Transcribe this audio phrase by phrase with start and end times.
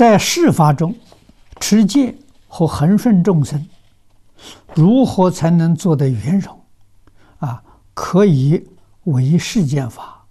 [0.00, 0.98] 在世法中
[1.60, 2.16] 持戒
[2.48, 3.68] 和恒顺众生，
[4.74, 6.58] 如何才能做得圆融？
[7.40, 8.66] 啊，可以
[9.04, 10.24] 为世间法，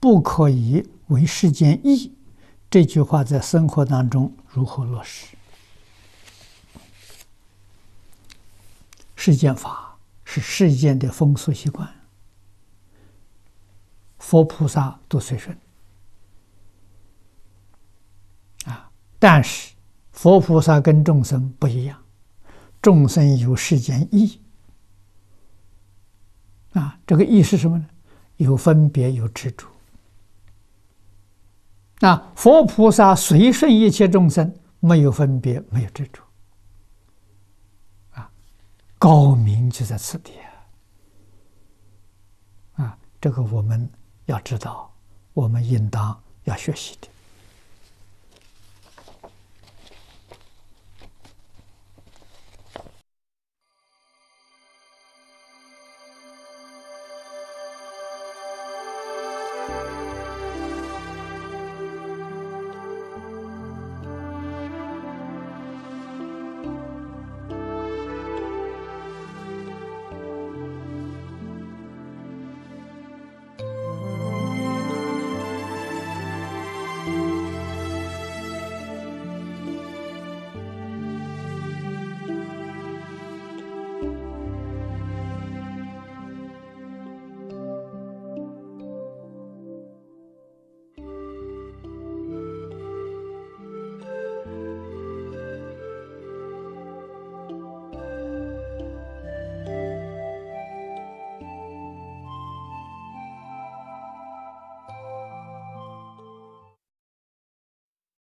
[0.00, 2.12] 不可以为世间义。
[2.68, 5.36] 这句话在生活当中如何落实？
[9.14, 11.88] 世间法是世间的风俗习惯，
[14.18, 15.56] 佛菩萨都随顺。
[18.64, 18.90] 啊，
[19.24, 19.72] 但是
[20.12, 21.98] 佛菩萨跟众生不一样，
[22.82, 24.38] 众生有世间意。
[26.74, 27.86] 啊，这个意是什么呢？
[28.36, 29.66] 有分别，有执着。
[32.00, 36.22] 那佛菩萨随顺一切众生，没有分别，没有执着。
[38.98, 40.32] 高明就在此地
[42.76, 42.84] 啊！
[42.84, 43.88] 啊，这个我们
[44.26, 44.94] 要知道，
[45.32, 47.08] 我们应当要学习的。